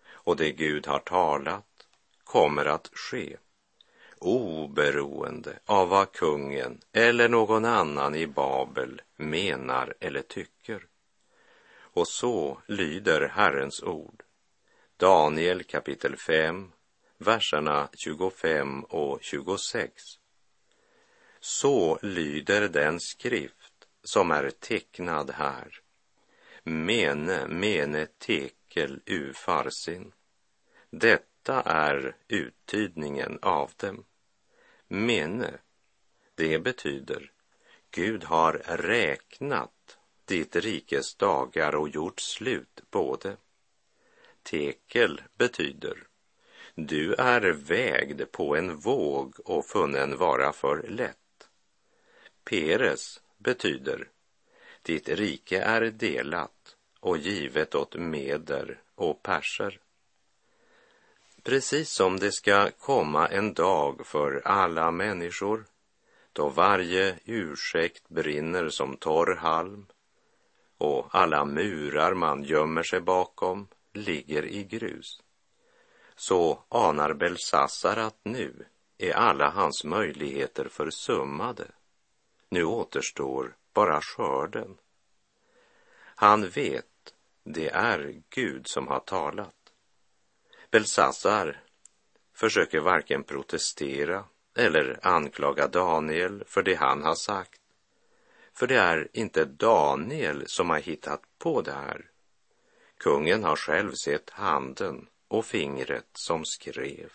och 0.07 0.35
det 0.35 0.51
Gud 0.51 0.87
har 0.87 0.99
talat 0.99 1.87
kommer 2.23 2.65
att 2.65 2.89
ske 2.93 3.37
oberoende 4.19 5.59
av 5.65 5.89
vad 5.89 6.11
kungen 6.11 6.81
eller 6.91 7.29
någon 7.29 7.65
annan 7.65 8.15
i 8.15 8.27
Babel 8.27 9.01
menar 9.15 9.93
eller 9.99 10.21
tycker. 10.21 10.85
Och 11.77 12.07
så 12.07 12.61
lyder 12.67 13.27
Herrens 13.27 13.83
ord. 13.83 14.23
Daniel 14.97 15.63
kapitel 15.63 16.17
5, 16.17 16.71
verserna 17.17 17.89
25 17.93 18.83
och 18.83 19.19
26. 19.21 20.03
Så 21.39 21.99
lyder 22.01 22.67
den 22.67 22.99
skrift 22.99 23.87
som 24.03 24.31
är 24.31 24.49
tecknad 24.49 25.31
här. 25.31 25.81
Mene, 26.67 27.47
mene 27.47 28.05
tekel 28.05 29.01
u. 29.05 29.33
Detta 30.89 31.61
är 31.61 32.15
uttydningen 32.27 33.39
av 33.41 33.71
dem. 33.77 34.05
Mene, 34.87 35.57
det 36.35 36.59
betyder 36.59 37.31
Gud 37.91 38.23
har 38.23 38.53
räknat 38.65 39.97
ditt 40.25 40.55
rikes 40.55 41.15
dagar 41.15 41.75
och 41.75 41.89
gjort 41.89 42.19
slut 42.19 42.81
på 42.89 43.17
det. 43.21 43.37
Tekel 44.43 45.21
betyder 45.37 46.07
du 46.75 47.13
är 47.13 47.41
vägd 47.41 48.31
på 48.31 48.55
en 48.55 48.75
våg 48.77 49.35
och 49.45 49.65
funnen 49.65 50.17
vara 50.17 50.53
för 50.53 50.87
lätt. 50.87 51.49
Peres 52.43 53.21
betyder 53.37 54.09
ditt 54.81 55.09
rike 55.09 55.61
är 55.61 55.81
delat 55.81 56.54
och 57.05 57.17
givet 57.17 57.75
åt 57.75 57.95
meder 57.95 58.81
och 58.95 59.23
perser. 59.23 59.79
Precis 61.43 61.89
som 61.89 62.19
det 62.19 62.31
ska 62.31 62.71
komma 62.71 63.27
en 63.27 63.53
dag 63.53 64.07
för 64.07 64.41
alla 64.45 64.91
människor 64.91 65.65
då 66.33 66.49
varje 66.49 67.19
ursäkt 67.25 68.09
brinner 68.09 68.69
som 68.69 68.97
torr 68.97 69.35
halm 69.35 69.85
och 70.77 71.07
alla 71.11 71.45
murar 71.45 72.13
man 72.13 72.43
gömmer 72.43 72.83
sig 72.83 73.01
bakom 73.01 73.67
ligger 73.93 74.45
i 74.45 74.63
grus. 74.63 75.21
Så 76.15 76.63
anar 76.69 77.13
Belsassar 77.13 77.97
att 77.97 78.19
nu 78.23 78.65
är 78.97 79.13
alla 79.13 79.49
hans 79.49 79.83
möjligheter 79.83 80.67
försummade. 80.67 81.67
Nu 82.49 82.63
återstår 82.63 83.55
bara 83.73 84.01
skörden. 84.01 84.77
Han 86.15 86.49
vet 86.49 86.85
det 87.45 87.69
är 87.69 88.21
Gud 88.29 88.67
som 88.67 88.87
har 88.87 88.99
talat. 88.99 89.55
Belsassar 90.71 91.63
försöker 92.33 92.79
varken 92.79 93.23
protestera 93.23 94.25
eller 94.57 94.99
anklaga 95.01 95.67
Daniel 95.67 96.43
för 96.47 96.63
det 96.63 96.75
han 96.75 97.03
har 97.03 97.15
sagt. 97.15 97.61
För 98.53 98.67
det 98.67 98.75
är 98.75 99.07
inte 99.13 99.45
Daniel 99.45 100.47
som 100.47 100.69
har 100.69 100.79
hittat 100.79 101.21
på 101.37 101.61
det 101.61 101.71
här. 101.71 102.09
Kungen 102.97 103.43
har 103.43 103.55
själv 103.55 103.91
sett 103.91 104.29
handen 104.29 105.07
och 105.27 105.45
fingret 105.45 106.09
som 106.13 106.45
skrev. 106.45 107.11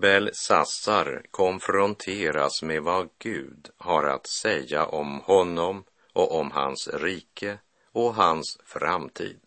Belsassar 0.00 1.22
konfronteras 1.30 2.62
med 2.62 2.82
vad 2.82 3.08
Gud 3.18 3.70
har 3.76 4.04
att 4.04 4.26
säga 4.26 4.86
om 4.86 5.20
honom 5.20 5.84
och 6.12 6.38
om 6.38 6.50
hans 6.50 6.88
rike 6.88 7.58
och 7.92 8.14
hans 8.14 8.58
framtid. 8.64 9.40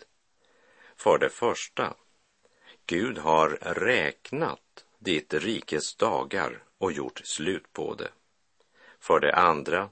För 0.97 1.17
det 1.17 1.29
första, 1.29 1.93
Gud 2.85 3.17
har 3.17 3.49
räknat 3.61 4.85
ditt 4.99 5.33
rikes 5.33 5.95
dagar 5.95 6.63
och 6.77 6.91
gjort 6.91 7.21
slut 7.23 7.73
på 7.73 7.95
det. 7.95 8.09
För 8.99 9.19
det 9.19 9.35
andra, 9.35 9.89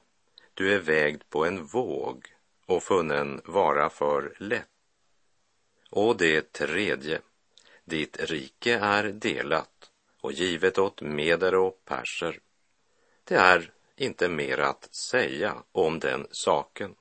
du 0.53 0.73
är 0.73 0.79
vägd 0.79 1.21
på 1.29 1.45
en 1.45 1.65
våg 1.65 2.25
och 2.65 2.83
funnen 2.83 3.41
vara 3.45 3.89
för 3.89 4.33
lätt. 4.37 4.67
Och 5.89 6.17
det 6.17 6.53
tredje, 6.53 7.21
ditt 7.85 8.29
rike 8.29 8.79
är 8.79 9.03
delat 9.03 9.80
och 10.21 10.31
givet 10.31 10.77
åt 10.77 11.01
meder 11.01 11.55
och 11.55 11.85
perser. 11.85 12.39
Det 13.23 13.35
är 13.35 13.71
inte 13.95 14.29
mer 14.29 14.57
att 14.57 14.93
säga 14.93 15.63
om 15.71 15.99
den 15.99 16.27
saken. 16.31 16.95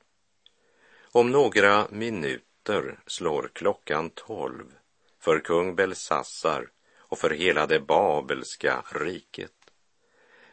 Om 1.12 1.30
några 1.30 1.87
minuter 1.90 2.98
slår 3.06 3.50
klockan 3.52 4.11
tolv 4.11 4.74
för 5.18 5.40
kung 5.40 5.74
Belsassar 5.74 6.70
och 6.96 7.18
för 7.18 7.30
hela 7.30 7.66
det 7.66 7.80
babelska 7.80 8.85
riket. 8.90 9.52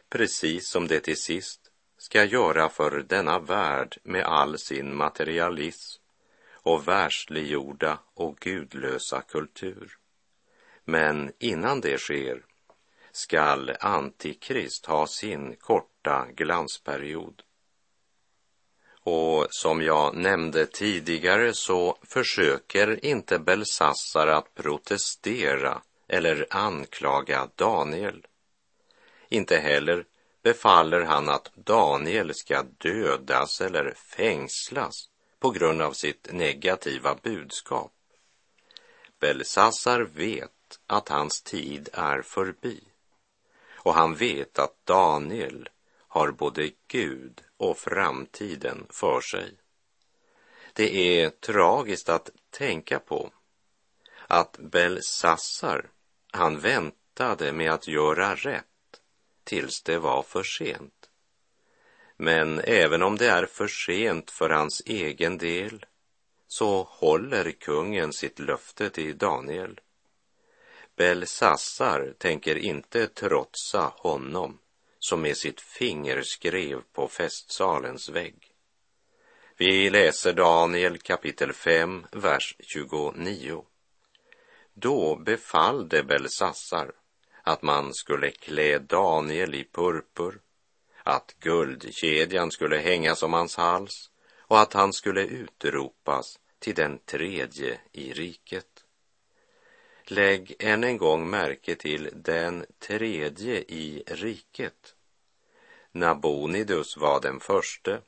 Precis 0.08 0.68
som 0.68 0.86
det 0.86 1.00
till 1.00 1.20
sist 1.20 1.70
ska 1.98 2.24
göra 2.24 2.68
för 2.68 3.04
denna 3.08 3.38
värld 3.38 3.98
med 4.02 4.24
all 4.24 4.58
sin 4.58 4.96
materialism 4.96 6.02
och 6.50 6.88
världsliggjorda 6.88 7.98
och 8.14 8.36
gudlösa 8.36 9.22
kultur. 9.22 9.98
Men 10.84 11.32
innan 11.38 11.80
det 11.80 11.98
sker 11.98 12.42
skall 13.18 13.76
Antikrist 13.80 14.86
ha 14.86 15.06
sin 15.06 15.56
korta 15.56 16.26
glansperiod. 16.36 17.42
Och 19.00 19.46
som 19.50 19.82
jag 19.82 20.16
nämnde 20.16 20.66
tidigare 20.66 21.54
så 21.54 21.98
försöker 22.02 23.04
inte 23.04 23.38
Belsassar 23.38 24.26
att 24.26 24.54
protestera 24.54 25.82
eller 26.08 26.46
anklaga 26.50 27.48
Daniel. 27.56 28.26
Inte 29.28 29.56
heller 29.56 30.04
befaller 30.42 31.00
han 31.00 31.28
att 31.28 31.50
Daniel 31.54 32.34
ska 32.34 32.62
dödas 32.62 33.60
eller 33.60 33.94
fängslas 33.94 35.08
på 35.38 35.50
grund 35.50 35.82
av 35.82 35.92
sitt 35.92 36.28
negativa 36.32 37.14
budskap. 37.22 37.92
Belsassar 39.20 40.00
vet 40.00 40.50
att 40.86 41.08
hans 41.08 41.42
tid 41.42 41.88
är 41.92 42.22
förbi 42.22 42.80
och 43.88 43.94
han 43.94 44.14
vet 44.14 44.58
att 44.58 44.86
Daniel 44.86 45.68
har 46.08 46.30
både 46.30 46.70
Gud 46.88 47.40
och 47.56 47.78
framtiden 47.78 48.86
för 48.90 49.20
sig. 49.20 49.58
Det 50.72 51.20
är 51.22 51.30
tragiskt 51.30 52.08
att 52.08 52.30
tänka 52.50 52.98
på 52.98 53.30
att 54.26 54.58
Belsassar, 54.58 55.90
han 56.32 56.60
väntade 56.60 57.52
med 57.52 57.72
att 57.72 57.88
göra 57.88 58.34
rätt 58.34 58.64
tills 59.44 59.82
det 59.82 59.98
var 59.98 60.22
för 60.22 60.42
sent. 60.42 61.10
Men 62.16 62.60
även 62.60 63.02
om 63.02 63.16
det 63.16 63.28
är 63.28 63.46
för 63.46 63.68
sent 63.68 64.30
för 64.30 64.50
hans 64.50 64.82
egen 64.86 65.38
del 65.38 65.86
så 66.46 66.82
håller 66.82 67.50
kungen 67.50 68.12
sitt 68.12 68.38
löfte 68.38 68.90
till 68.90 69.18
Daniel. 69.18 69.80
Belsassar 70.98 72.14
tänker 72.18 72.56
inte 72.56 73.06
trotsa 73.06 73.92
honom 73.96 74.58
som 74.98 75.20
med 75.20 75.36
sitt 75.36 75.60
finger 75.60 76.22
skrev 76.22 76.80
på 76.92 77.08
festsalens 77.08 78.08
vägg. 78.08 78.54
Vi 79.56 79.90
läser 79.90 80.32
Daniel 80.32 80.98
kapitel 80.98 81.52
5, 81.52 82.06
vers 82.12 82.56
29. 82.60 83.64
Då 84.74 85.16
befallde 85.16 86.02
Belsassar 86.02 86.92
att 87.42 87.62
man 87.62 87.94
skulle 87.94 88.30
klä 88.30 88.78
Daniel 88.78 89.54
i 89.54 89.64
purpur, 89.64 90.40
att 91.02 91.34
guldkedjan 91.40 92.50
skulle 92.50 92.76
hängas 92.76 93.22
om 93.22 93.32
hans 93.32 93.56
hals 93.56 94.10
och 94.38 94.60
att 94.60 94.72
han 94.72 94.92
skulle 94.92 95.26
utropas 95.26 96.38
till 96.58 96.74
den 96.74 96.98
tredje 96.98 97.80
i 97.92 98.12
riket. 98.12 98.77
Lägg 100.10 100.54
än 100.58 100.84
en 100.84 100.98
gång 100.98 101.30
märke 101.30 101.74
till 101.74 102.10
den 102.14 102.66
tredje 102.78 103.54
i 103.58 104.02
riket. 104.06 104.94
Nabonidus 105.92 106.96
var 106.96 107.20
den 107.20 107.40
förste 107.40 108.00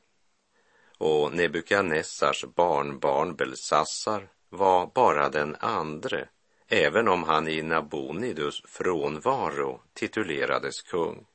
och 0.98 1.32
Nebukadnessars 1.32 2.44
barnbarn 2.44 3.36
Belsassar 3.36 4.28
var 4.48 4.86
bara 4.94 5.28
den 5.28 5.56
andre 5.60 6.28
även 6.72 7.08
om 7.08 7.22
han 7.22 7.48
i 7.48 7.62
Nabonidus 7.62 8.62
frånvaro 8.64 9.80
titulerades 9.92 10.82
kung. 10.82 11.26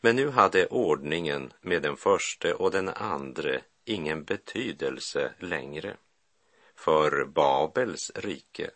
Men 0.00 0.16
nu 0.16 0.28
hade 0.30 0.66
ordningen 0.66 1.52
med 1.60 1.82
den 1.82 1.96
förste 1.96 2.54
och 2.54 2.70
den 2.70 2.88
andre 2.88 3.62
ingen 3.84 4.24
betydelse 4.24 5.32
längre. 5.38 5.96
För 6.74 7.24
Babels 7.24 8.12
rike, 8.14 8.70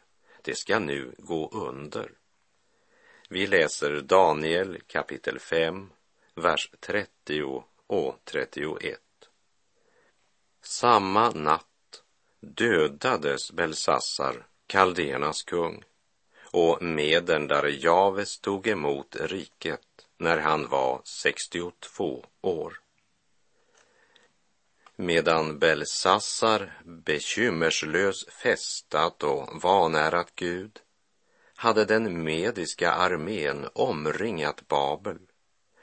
det 0.44 0.54
ska 0.54 0.78
nu 0.78 1.14
gå 1.18 1.48
under. 1.52 2.12
Vi 3.28 3.46
läser 3.46 4.00
Daniel 4.00 4.80
kapitel 4.86 5.38
5, 5.38 5.90
vers 6.34 6.70
30 6.80 7.62
och 7.86 8.16
31. 8.24 9.00
Samma 10.62 11.30
natt 11.30 12.02
dödades 12.40 13.52
Belsassar 13.52 14.46
kaldéernas 14.66 15.42
kung 15.42 15.84
och 16.52 16.82
medern 16.82 17.48
där 17.48 17.84
Javes 17.84 18.40
tog 18.40 18.66
emot 18.66 19.16
riket 19.20 19.80
när 20.18 20.38
han 20.38 20.68
var 20.68 21.02
62 21.04 22.24
år. 22.40 22.80
Medan 25.02 25.58
Belsassar 25.58 26.82
bekymmerslös 26.84 28.26
festat 28.26 29.22
och 29.22 29.62
vanärat 29.62 30.32
Gud 30.34 30.80
hade 31.54 31.84
den 31.84 32.22
mediska 32.24 32.92
armén 32.92 33.68
omringat 33.72 34.68
Babel 34.68 35.18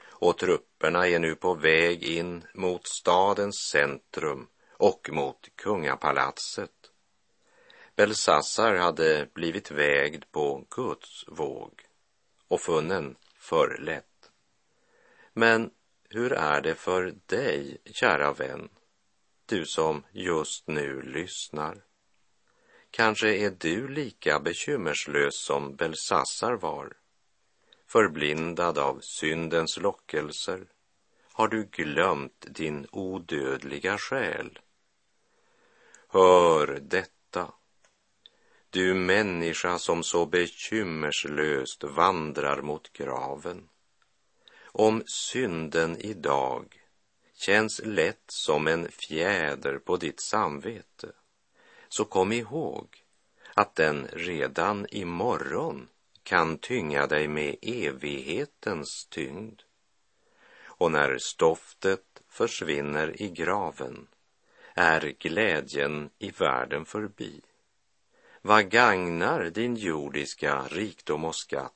och 0.02 0.38
trupperna 0.38 1.08
är 1.08 1.18
nu 1.18 1.34
på 1.34 1.54
väg 1.54 2.02
in 2.02 2.44
mot 2.54 2.86
stadens 2.86 3.56
centrum 3.72 4.46
och 4.72 5.10
mot 5.12 5.48
kungapalatset. 5.56 6.90
Belsassar 7.96 8.74
hade 8.74 9.28
blivit 9.34 9.70
vägd 9.70 10.24
på 10.30 10.66
Guds 10.70 11.24
våg 11.28 11.72
och 12.48 12.60
funnen 12.60 13.16
för 13.38 13.78
lätt. 13.78 14.30
Men 15.32 15.70
hur 16.10 16.32
är 16.32 16.60
det 16.60 16.74
för 16.74 17.14
dig, 17.26 17.78
kära 17.84 18.32
vän, 18.32 18.68
du 19.48 19.66
som 19.66 20.04
just 20.12 20.68
nu 20.68 21.02
lyssnar? 21.02 21.84
Kanske 22.90 23.36
är 23.36 23.50
du 23.50 23.88
lika 23.88 24.40
bekymmerslös 24.40 25.44
som 25.44 25.76
Belsassar 25.76 26.52
var, 26.52 26.96
förblindad 27.86 28.78
av 28.78 29.00
syndens 29.00 29.76
lockelser. 29.76 30.66
Har 31.32 31.48
du 31.48 31.64
glömt 31.64 32.46
din 32.48 32.86
odödliga 32.92 33.98
själ? 33.98 34.58
Hör 36.08 36.66
detta 36.82 37.52
du 38.70 38.94
människa 38.94 39.78
som 39.78 40.02
så 40.02 40.26
bekymmerslöst 40.26 41.84
vandrar 41.84 42.62
mot 42.62 42.92
graven. 42.92 43.68
Om 44.64 45.02
synden 45.06 45.96
idag 45.98 46.77
känns 47.38 47.80
lätt 47.84 48.24
som 48.26 48.66
en 48.66 48.88
fjäder 48.88 49.78
på 49.78 49.96
ditt 49.96 50.20
samvete, 50.20 51.12
så 51.88 52.04
kom 52.04 52.32
ihåg 52.32 52.86
att 53.54 53.74
den 53.74 54.06
redan 54.12 54.86
imorgon 54.90 55.88
kan 56.22 56.58
tynga 56.58 57.06
dig 57.06 57.28
med 57.28 57.56
evighetens 57.62 59.06
tyngd. 59.10 59.62
Och 60.64 60.92
när 60.92 61.18
stoftet 61.18 62.22
försvinner 62.28 63.22
i 63.22 63.28
graven 63.28 64.06
är 64.74 65.14
glädjen 65.18 66.10
i 66.18 66.30
världen 66.30 66.84
förbi. 66.84 67.40
Vad 68.42 68.70
gagnar 68.70 69.44
din 69.44 69.76
jordiska 69.76 70.62
rikdom 70.62 71.24
och 71.24 71.36
skatt 71.36 71.72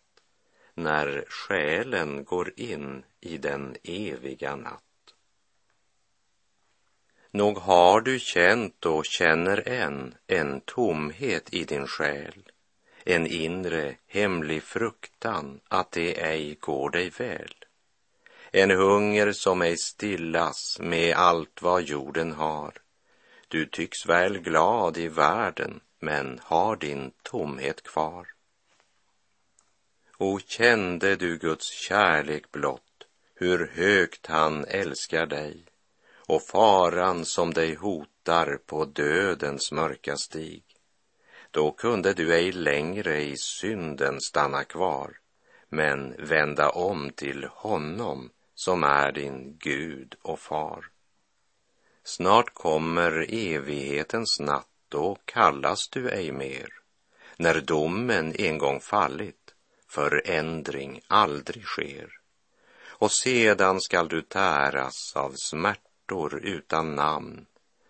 när 0.75 1.25
själen 1.29 2.25
går 2.25 2.53
in 2.57 3.05
i 3.20 3.38
den 3.38 3.77
eviga 3.83 4.57
natt? 4.57 4.91
Nog 7.35 7.59
har 7.59 8.01
du 8.01 8.18
känt 8.18 8.87
och 8.87 9.05
känner 9.05 9.68
än 9.68 10.14
en 10.27 10.61
tomhet 10.61 11.55
i 11.55 11.64
din 11.64 11.87
själ, 11.87 12.51
en 13.05 13.27
inre 13.27 13.97
hemlig 14.07 14.62
fruktan 14.62 15.61
att 15.68 15.92
det 15.92 16.23
ej 16.23 16.55
går 16.61 16.90
dig 16.90 17.11
väl. 17.11 17.55
en 18.51 18.71
hunger 18.71 19.33
som 19.33 19.62
ej 19.62 19.77
stillas 19.77 20.79
med 20.81 21.16
allt 21.16 21.62
vad 21.62 21.83
jorden 21.83 22.33
har. 22.33 22.73
Du 23.49 23.66
tycks 23.66 24.07
väl 24.07 24.38
glad 24.38 24.97
i 24.97 25.09
världen, 25.09 25.81
men 26.01 26.40
har 26.42 26.77
din 26.77 27.12
tomhet 27.23 27.83
kvar. 27.83 28.27
O 30.18 30.38
kände 30.47 31.16
du 31.16 31.38
Guds 31.38 31.71
kärlek 31.71 32.51
blott, 32.53 33.07
hur 33.35 33.66
högt 33.75 34.27
han 34.27 34.64
älskar 34.64 35.27
dig 35.27 35.71
och 36.33 36.42
faran 36.42 37.25
som 37.25 37.55
dig 37.55 37.75
hotar 37.75 38.59
på 38.66 38.85
dödens 38.85 39.73
mörka 39.73 40.16
stig. 40.16 40.64
Då 41.51 41.73
kunde 41.73 42.12
du 42.12 42.35
ej 42.35 42.53
längre 42.53 43.23
i 43.23 43.37
synden 43.37 44.21
stanna 44.21 44.64
kvar, 44.64 45.18
men 45.68 46.14
vända 46.18 46.71
om 46.71 47.11
till 47.11 47.45
honom 47.45 48.31
som 48.55 48.85
är 48.85 49.12
din 49.12 49.57
Gud 49.59 50.14
och 50.23 50.38
far. 50.38 50.85
Snart 52.05 52.55
kommer 52.55 53.27
evighetens 53.35 54.40
natt, 54.40 54.68
då 54.88 55.16
kallas 55.25 55.88
du 55.88 56.11
ej 56.11 56.33
mer. 56.33 56.68
När 57.37 57.61
domen 57.61 58.35
en 58.38 58.59
gång 58.59 58.81
fallit, 58.81 59.55
förändring 59.88 61.01
aldrig 61.07 61.64
sker. 61.64 62.09
Och 62.87 63.12
sedan 63.12 63.81
skall 63.81 64.09
du 64.09 64.23
täras 64.23 65.12
av 65.16 65.33
smärta 65.37 65.91
smärtor 66.12 66.40
utan 66.44 66.94
namn, 66.94 67.46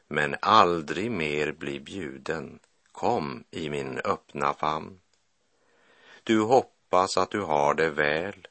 men 0.08 0.36
aldrig 0.42 1.10
mer 1.10 1.52
bli 1.52 1.80
bjuden, 1.80 2.58
kom 2.92 3.44
i 3.50 3.70
min 3.70 3.98
öppna 3.98 4.54
famn. 4.54 5.00
Du 6.24 6.40
hoppas 6.40 7.16
att 7.16 7.30
du 7.30 7.40
har 7.40 7.74
det 7.74 7.90
väl, 7.90 8.46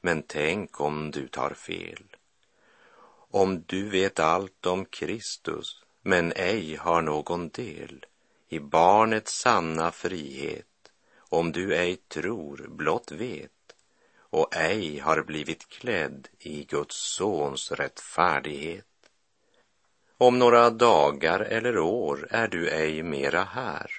men 0.00 0.22
tänk 0.22 0.80
om 0.80 1.10
du 1.10 1.28
tar 1.28 1.50
fel. 1.50 2.16
Om 3.30 3.62
du 3.66 3.90
vet 3.90 4.20
allt 4.20 4.66
om 4.66 4.84
Kristus, 4.84 5.82
men 6.02 6.32
ej 6.36 6.76
har 6.76 7.02
någon 7.02 7.48
del 7.48 8.06
i 8.48 8.60
barnets 8.60 9.40
sanna 9.40 9.90
frihet, 9.90 10.92
om 11.30 11.52
du 11.52 11.74
ej 11.74 11.96
tror, 11.96 12.66
blott 12.68 13.12
vet 13.12 13.50
och 14.30 14.56
ej 14.56 14.98
har 14.98 15.22
blivit 15.22 15.68
klädd 15.68 16.28
i 16.38 16.64
Guds 16.64 16.96
sons 16.96 17.72
rättfärdighet. 17.72 18.95
Om 20.18 20.38
några 20.38 20.70
dagar 20.70 21.40
eller 21.40 21.78
år 21.78 22.28
är 22.30 22.48
du 22.48 22.68
ej 22.70 23.02
mera 23.02 23.44
här. 23.44 23.90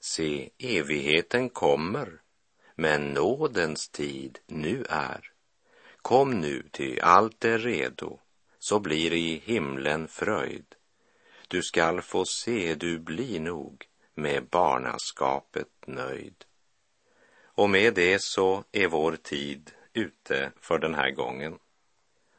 Se, 0.00 0.50
evigheten 0.58 1.48
kommer, 1.48 2.20
men 2.74 3.12
nådens 3.12 3.88
tid 3.88 4.38
nu 4.46 4.84
är. 4.88 5.32
Kom 6.02 6.40
nu, 6.40 6.68
ty 6.72 7.00
allt 7.00 7.44
är 7.44 7.58
redo, 7.58 8.18
så 8.58 8.80
blir 8.80 9.12
i 9.12 9.42
himlen 9.44 10.08
fröjd. 10.08 10.74
Du 11.48 11.62
skall 11.62 12.02
få 12.02 12.24
se, 12.24 12.74
du 12.74 12.98
blir 12.98 13.40
nog 13.40 13.86
med 14.14 14.46
barnaskapet 14.46 15.68
nöjd. 15.86 16.44
Och 17.42 17.70
med 17.70 17.94
det 17.94 18.22
så 18.22 18.64
är 18.72 18.88
vår 18.88 19.16
tid 19.16 19.70
ute 19.92 20.52
för 20.60 20.78
den 20.78 20.94
här 20.94 21.10
gången. 21.10 21.58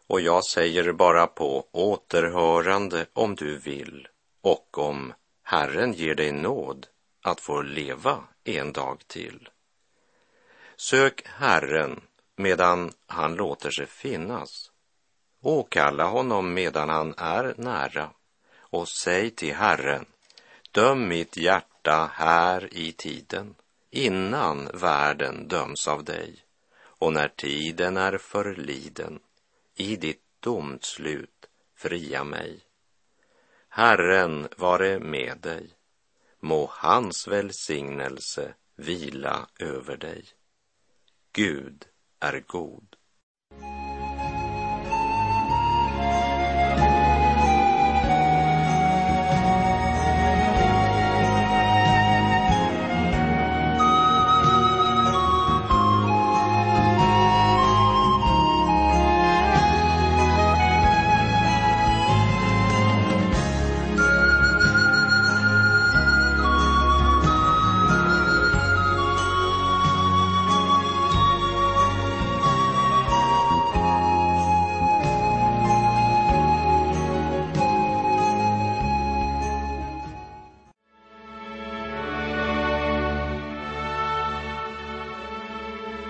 Och 0.09 0.21
jag 0.21 0.45
säger 0.45 0.91
bara 0.91 1.27
på 1.27 1.67
återhörande 1.71 3.05
om 3.13 3.35
du 3.35 3.57
vill 3.57 4.07
och 4.41 4.77
om 4.77 5.13
Herren 5.43 5.93
ger 5.93 6.15
dig 6.15 6.31
nåd 6.31 6.87
att 7.23 7.41
få 7.41 7.61
leva 7.61 8.23
en 8.43 8.71
dag 8.71 9.07
till. 9.07 9.49
Sök 10.75 11.27
Herren 11.27 12.01
medan 12.35 12.91
han 13.07 13.35
låter 13.35 13.71
sig 13.71 13.85
finnas. 13.85 14.71
Åkalla 15.41 16.05
honom 16.05 16.53
medan 16.53 16.89
han 16.89 17.13
är 17.17 17.53
nära 17.57 18.09
och 18.59 18.89
säg 18.89 19.29
till 19.29 19.55
Herren, 19.55 20.05
döm 20.71 21.07
mitt 21.07 21.37
hjärta 21.37 22.09
här 22.13 22.73
i 22.73 22.91
tiden 22.91 23.55
innan 23.89 24.69
världen 24.73 25.47
döms 25.47 25.87
av 25.87 26.03
dig 26.03 26.35
och 26.81 27.13
när 27.13 27.27
tiden 27.27 27.97
är 27.97 28.17
förliden 28.17 29.19
i 29.79 29.95
ditt 29.95 30.23
domslut 30.39 31.49
fria 31.75 32.23
mig. 32.23 32.59
Herren 33.69 34.47
vare 34.57 34.99
med 34.99 35.37
dig, 35.37 35.69
må 36.39 36.69
hans 36.73 37.27
välsignelse 37.27 38.53
vila 38.75 39.47
över 39.59 39.97
dig. 39.97 40.25
Gud 41.31 41.85
är 42.19 42.43
god. 42.47 42.95